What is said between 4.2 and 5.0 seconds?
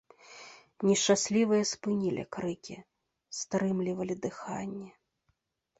дыханне.